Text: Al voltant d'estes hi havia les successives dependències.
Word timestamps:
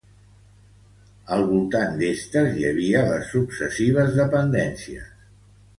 Al 1.35 1.45
voltant 1.51 1.99
d'estes 2.01 2.59
hi 2.63 2.67
havia 2.73 3.07
les 3.13 3.31
successives 3.37 4.21
dependències. 4.23 5.19